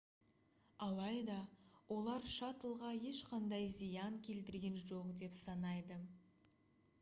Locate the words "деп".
5.23-5.39